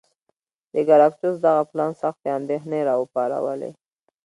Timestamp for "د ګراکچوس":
0.73-1.35